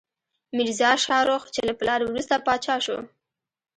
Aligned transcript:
میرزا 0.55 0.91
شاهرخ، 1.05 1.43
چې 1.55 1.59
له 1.67 1.73
پلار 1.79 1.99
وروسته 2.03 2.35
پاچا 2.45 2.75
شو. 2.85 2.97